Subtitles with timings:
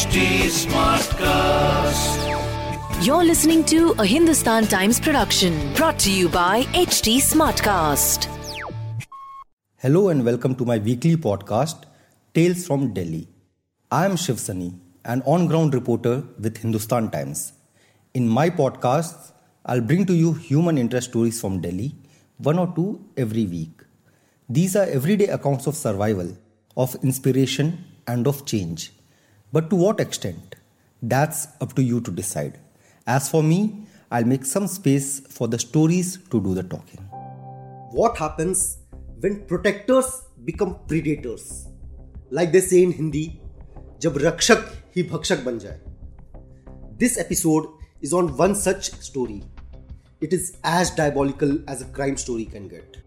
[0.00, 0.18] HT
[0.64, 2.20] Smartcast.
[3.04, 8.24] You're listening to a Hindustan Times production brought to you by HT Smartcast.
[9.76, 11.82] Hello and welcome to my weekly podcast,
[12.32, 13.28] Tales from Delhi.
[13.90, 14.72] I am Shiv Sunny,
[15.04, 17.52] an on ground reporter with Hindustan Times.
[18.14, 19.32] In my podcasts,
[19.66, 21.94] I'll bring to you human interest stories from Delhi,
[22.38, 23.82] one or two every week.
[24.48, 26.38] These are everyday accounts of survival,
[26.74, 28.92] of inspiration, and of change.
[29.51, 30.55] But to what extent?
[31.01, 32.59] That's up to you to decide.
[33.07, 36.99] As for me, I'll make some space for the stories to do the talking.
[37.91, 38.77] What happens
[39.19, 41.67] when protectors become predators?
[42.31, 43.41] Like they say in Hindi,
[44.01, 45.79] जब रक्षक ही भक्षक बन जाए
[46.99, 47.67] This episode
[48.01, 49.43] is on one such story.
[50.21, 52.97] It is as diabolical as a crime story can get.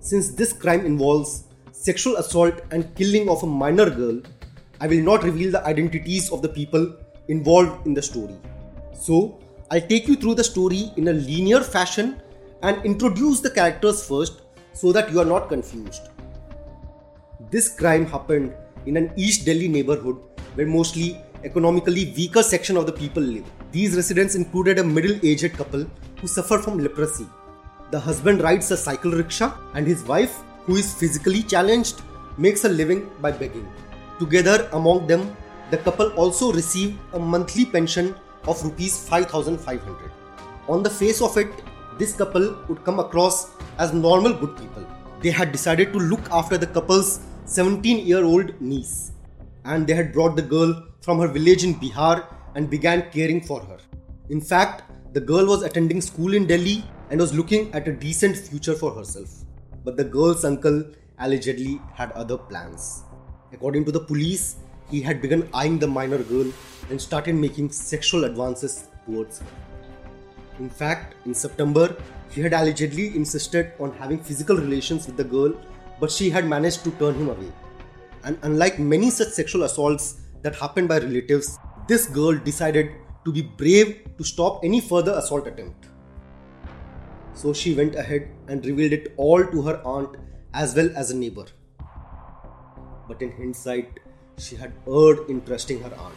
[0.00, 4.20] Since this crime involves sexual assault and killing of a minor girl,
[4.81, 6.95] I will not reveal the identities of the people
[7.27, 8.35] involved in the story.
[8.93, 9.39] So,
[9.71, 12.21] I'll take you through the story in a linear fashion
[12.63, 14.41] and introduce the characters first
[14.73, 16.09] so that you are not confused.
[17.51, 18.53] This crime happened
[18.85, 20.17] in an East Delhi neighborhood
[20.55, 23.45] where mostly economically weaker section of the people live.
[23.71, 25.85] These residents included a middle-aged couple
[26.19, 27.27] who suffer from leprosy.
[27.91, 32.01] The husband rides a cycle rickshaw and his wife, who is physically challenged,
[32.37, 33.67] makes a living by begging.
[34.19, 35.35] Together among them,
[35.71, 38.15] the couple also received a monthly pension
[38.47, 40.11] of rupees 5500.
[40.67, 41.51] On the face of it,
[41.97, 44.85] this couple would come across as normal good people.
[45.21, 49.13] They had decided to look after the couple's 17 year old niece
[49.65, 53.61] and they had brought the girl from her village in Bihar and began caring for
[53.61, 53.77] her.
[54.29, 54.83] In fact,
[55.13, 58.93] the girl was attending school in Delhi and was looking at a decent future for
[58.93, 59.29] herself.
[59.83, 60.83] But the girl's uncle
[61.19, 63.03] allegedly had other plans.
[63.51, 64.57] According to the police,
[64.91, 66.51] he had begun eyeing the minor girl
[66.89, 69.45] and started making sexual advances towards her.
[70.59, 71.95] In fact, in September,
[72.29, 75.53] he had allegedly insisted on having physical relations with the girl,
[75.99, 77.51] but she had managed to turn him away.
[78.23, 81.57] And unlike many such sexual assaults that happened by relatives,
[81.87, 82.91] this girl decided
[83.25, 85.87] to be brave to stop any further assault attempt.
[87.33, 90.17] So she went ahead and revealed it all to her aunt
[90.53, 91.45] as well as a neighbor.
[93.09, 93.99] But in hindsight,
[94.37, 96.15] she had erred in trusting her aunt.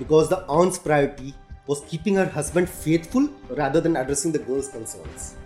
[0.00, 1.32] Because the aunt's priority
[1.68, 5.36] was keeping her husband faithful rather than addressing the girl's concerns.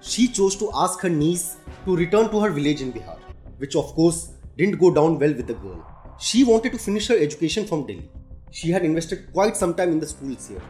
[0.00, 3.18] She chose to ask her niece to return to her village in Bihar,
[3.58, 5.84] which of course didn't go down well with the girl.
[6.20, 8.08] She wanted to finish her education from Delhi.
[8.52, 10.62] She had invested quite some time in the schools here.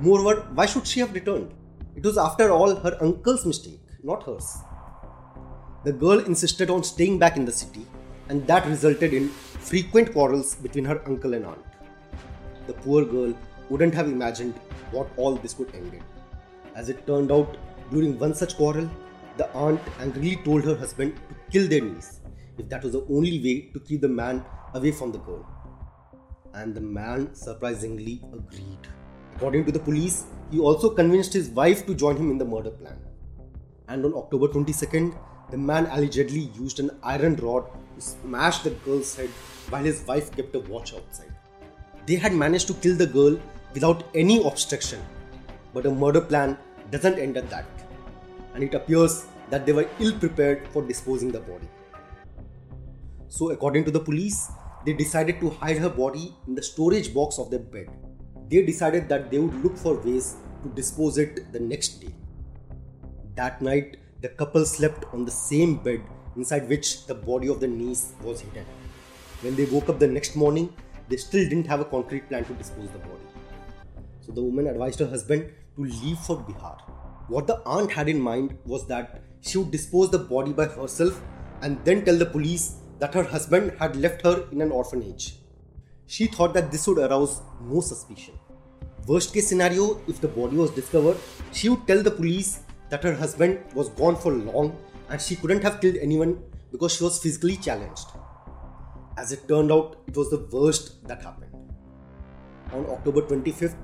[0.00, 1.52] Moreover, why should she have returned?
[1.94, 4.56] It was after all her uncle's mistake, not hers.
[5.84, 7.86] The girl insisted on staying back in the city,
[8.32, 9.28] and that resulted in
[9.70, 11.66] frequent quarrels between her uncle and aunt.
[12.66, 13.34] The poor girl
[13.68, 14.54] wouldn't have imagined
[14.90, 16.02] what all this would end in.
[16.74, 17.58] As it turned out,
[17.90, 18.88] during one such quarrel,
[19.36, 22.20] the aunt angrily told her husband to kill their niece
[22.56, 25.46] if that was the only way to keep the man away from the girl.
[26.54, 28.88] And the man surprisingly agreed.
[29.36, 32.70] According to the police, he also convinced his wife to join him in the murder
[32.70, 32.98] plan.
[33.92, 35.14] And on October 22nd,
[35.50, 39.28] the man allegedly used an iron rod to smash the girl's head
[39.68, 41.34] while his wife kept a watch outside.
[42.06, 43.38] They had managed to kill the girl
[43.74, 45.02] without any obstruction,
[45.74, 46.56] but a murder plan
[46.90, 47.66] doesn't end at that.
[48.54, 51.68] And it appears that they were ill prepared for disposing the body.
[53.28, 54.50] So, according to the police,
[54.86, 57.90] they decided to hide her body in the storage box of their bed.
[58.48, 62.14] They decided that they would look for ways to dispose it the next day.
[63.34, 66.02] That night, the couple slept on the same bed
[66.36, 68.66] inside which the body of the niece was hidden.
[69.40, 70.72] When they woke up the next morning,
[71.08, 73.24] they still didn't have a concrete plan to dispose the body.
[74.20, 76.78] So the woman advised her husband to leave for Bihar.
[77.28, 81.22] What the aunt had in mind was that she would dispose the body by herself
[81.62, 85.38] and then tell the police that her husband had left her in an orphanage.
[86.06, 88.38] She thought that this would arouse no suspicion.
[89.06, 91.16] Worst case scenario, if the body was discovered,
[91.52, 92.60] she would tell the police
[92.92, 94.76] that her husband was gone for long
[95.08, 96.32] and she couldn't have killed anyone
[96.70, 98.08] because she was physically challenged.
[99.16, 101.54] As it turned out, it was the worst that happened.
[102.72, 103.76] On October 25th,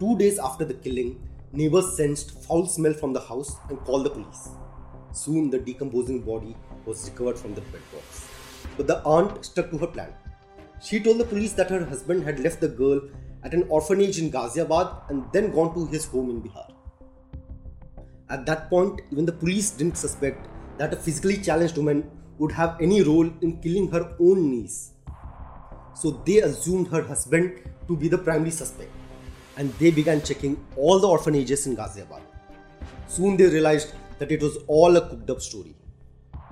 [0.00, 1.20] two days after the killing,
[1.52, 4.48] neighbors sensed foul smell from the house and called the police.
[5.12, 8.26] Soon, the decomposing body was recovered from the bedbox.
[8.76, 10.12] But the aunt stuck to her plan.
[10.82, 13.00] She told the police that her husband had left the girl
[13.44, 16.77] at an orphanage in Ghaziabad and then gone to his home in Bihar.
[18.30, 20.48] At that point, even the police didn't suspect
[20.78, 24.92] that a physically challenged woman would have any role in killing her own niece.
[26.00, 28.90] so they assumed her husband to be the primary suspect
[29.56, 32.20] and they began checking all the orphanages in Ghaziabad.
[33.08, 35.74] Soon they realized that it was all a cooked up story,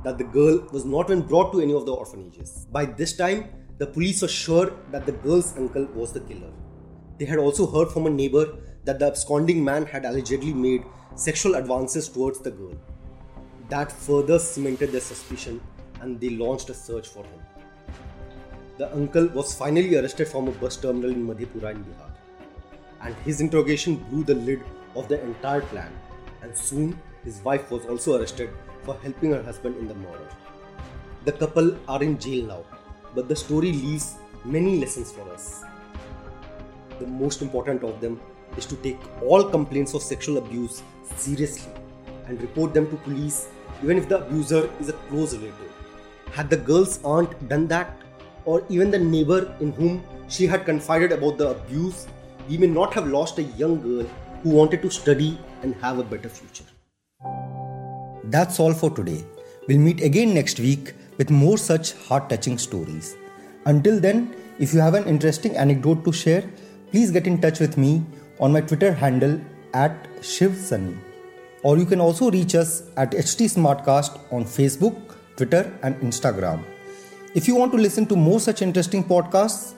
[0.02, 2.66] that the girl was not even brought to any of the orphanages.
[2.72, 3.44] By this time,
[3.78, 6.50] the police were sure that the girl's uncle was the killer.
[7.18, 10.84] They had also heard from a neighbor that the absconding man had allegedly made
[11.16, 12.74] sexual advances towards the girl.
[13.68, 15.60] That further cemented their suspicion
[16.00, 17.40] and they launched a search for him.
[18.78, 22.10] The uncle was finally arrested from a bus terminal in Madhepura in Bihar.
[23.00, 24.62] And his interrogation blew the lid
[24.94, 25.92] of the entire plan.
[26.42, 28.50] And soon his wife was also arrested
[28.82, 30.28] for helping her husband in the murder.
[31.24, 32.64] The couple are in jail now,
[33.16, 35.64] but the story leaves many lessons for us.
[37.00, 38.20] The most important of them
[38.56, 40.82] is to take all complaints of sexual abuse
[41.16, 41.72] seriously
[42.26, 43.48] and report them to police
[43.82, 45.72] even if the abuser is a close relative.
[46.32, 47.96] Had the girl's aunt done that,
[48.44, 52.06] or even the neighbor in whom she had confided about the abuse,
[52.48, 54.06] we may not have lost a young girl
[54.42, 56.64] who wanted to study and have a better future.
[58.24, 59.24] That's all for today.
[59.68, 63.16] We'll meet again next week with more such heart touching stories.
[63.64, 66.44] Until then, if you have an interesting anecdote to share,
[66.90, 68.04] please get in touch with me
[68.40, 69.40] on my Twitter handle
[69.74, 70.96] at Shiv Sunny.
[71.62, 74.96] Or you can also reach us at HT Smartcast on Facebook,
[75.36, 76.62] Twitter, and Instagram.
[77.34, 79.74] If you want to listen to more such interesting podcasts,